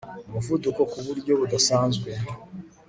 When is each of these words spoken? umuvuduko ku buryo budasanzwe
umuvuduko 0.27 0.81
ku 0.91 0.97
buryo 1.05 1.33
budasanzwe 1.39 2.09